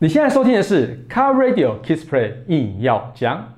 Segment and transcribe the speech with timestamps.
[0.00, 3.52] 你现在收听的是 Car Radio Kiss Play 硬要讲。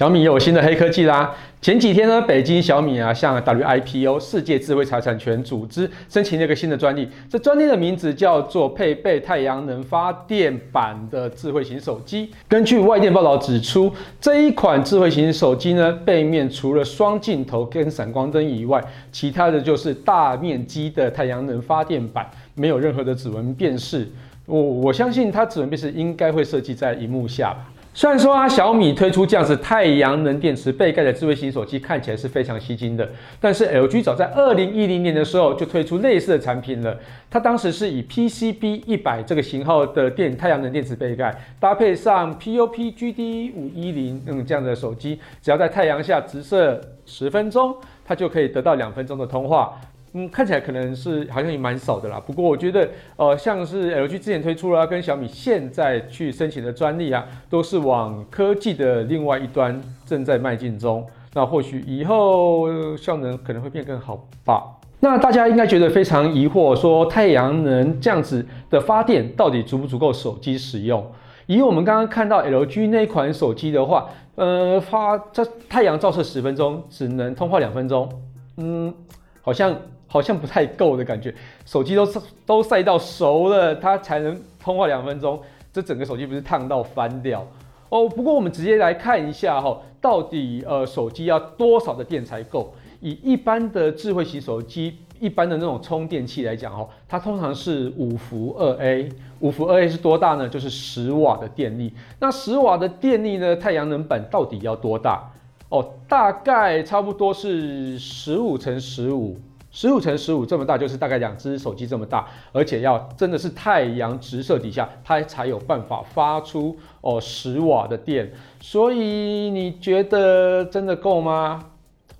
[0.00, 1.30] 小米有新的黑科技啦！
[1.60, 12.30] 前几天呢，北京小米啊向 WIPO 世界智慧财产权组织申请了一个新的专利，这专利的名字叫做配备太阳能发电板的智慧型手机。
[12.48, 24.08] 根据外电报道指出，这一款智慧型手机呢，背面除了双镜头跟闪光灯以外，其他的就是大面积的太阳能发电板，没有任何的指纹辨识。
[24.46, 27.70] 我我相信它指纹辨识应该会设计在荧幕下吧。
[27.92, 33.06] 虽然说啊，小米推出这样子太阳能电池背盖的智慧型手机看起来是非常吸睛的，
[33.40, 36.96] 但是 LG 早在二零一零年的时候就推出类似的产品了。
[37.28, 49.76] 它当时是以 PCB 一百这个型号的电太阳能电池背盖，搭配上 POP GD 五一零嗯这样的手机，只要在太阳下直射十分钟，它就可以得到两分钟的通话。
[50.12, 52.20] 嗯，看起来可能是好像也蛮少的啦。
[52.26, 61.06] 不过我觉得，呃，像是 LG 之前推出了，跟小米现在去申请的专利啊，都是往科技的另外一端正在迈进中。
[61.32, 64.64] 那或许以后效能可能会变更好吧。
[64.98, 71.06] 那大家应该觉得非常疑惑，说太阳能这样子的发电到底足不足够手机使用？
[71.46, 78.08] 以我们刚刚看到 LG 那款手机的话，呃，发这太阳照射十分钟，只能通话两分钟。
[78.56, 78.92] 嗯，
[79.40, 79.72] 好像。
[80.12, 81.32] 好像不太够的感觉，
[81.64, 82.04] 手机都
[82.44, 85.40] 都晒到熟了，它才能通话两分钟，
[85.72, 87.46] 这整个手机不是烫到翻掉
[87.90, 88.08] 哦。
[88.08, 92.74] 不过我们直接来看一下哈，到底呃手机要多少的电才够？
[93.00, 99.08] 以一般的智慧型手机，一般的那种充电器来讲哈，它通常是五伏二 A，
[99.38, 100.48] 五伏二 A 是多大呢？
[100.48, 101.92] 就是十瓦的电力。
[102.18, 105.30] 那十瓦的电力呢，太阳能板到底要多大？
[105.68, 109.38] 哦，大概差不多是十五乘十五。
[109.72, 118.32] 十五乘十五这么大，就是大概两只手机这么大，而且要真的是太阳直射底下，它才有办法发出哦十瓦的电。
[118.60, 121.64] 所以你觉得真的够吗？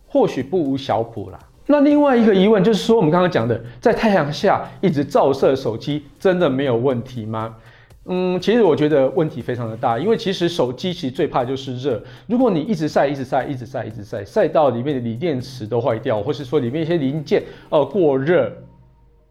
[0.07, 1.39] 或许不无小补啦。
[1.67, 7.57] 那另外一个疑问就是说，我们刚刚讲的，在太阳下一直照射手机，真的没有问题吗？
[8.07, 12.03] 嗯，其实我觉得问题非常的大，因为其实手机其实最怕就是热。
[12.27, 18.51] 如果你一直晒、一直晒、一直晒、一直晒，晒到里面的锂电池都坏掉，或是说里面一些零件呃过热，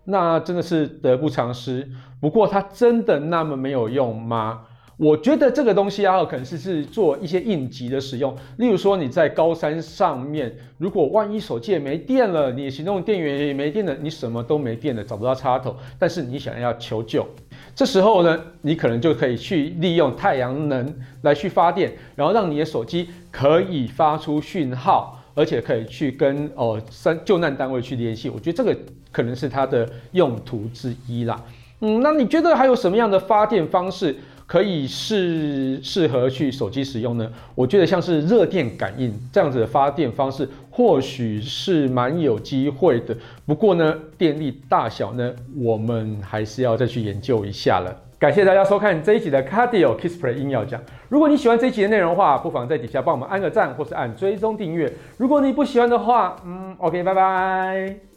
[0.06, 1.86] 那真的是得不偿失。
[2.22, 4.62] 不过它真的那么没有用吗？
[5.00, 8.36] 我觉得这个东西啊，可能是是做一些应急的使用。
[8.58, 17.26] 例如说你在高山上面，如果万一手机也没电了，你的行动电源也没电了，你什么都没电了，找不到插头，但是你想要求救，
[17.74, 28.30] 这时候呢，你可能就可以去利用太阳能来去发电，然后让你的手机可以发出讯号，而且可以去跟哦三救难单位去联系。
[28.30, 28.78] 我觉得这个
[29.14, 31.42] 可能是它的用途之一啦。
[31.80, 34.14] 嗯，那你觉得还有什么样的发电方式？
[34.50, 37.32] 可以适适合去手机使用呢？
[37.54, 43.16] 我觉得像是热电感应这样子的发电方式，或许是蛮有机会的。
[43.46, 47.96] 不过呢，电力大小呢，我们还是要再去研究一下了。
[48.18, 50.82] 感谢大家收看这一集的 Cardio Kiss Play 音要讲。
[51.10, 54.92] 如果你喜欢这一集的内容的话，不妨在底下帮我们按个赞，或是按追踪订阅。
[55.18, 58.09] 如果你不喜欢的话，嗯，OK，拜拜。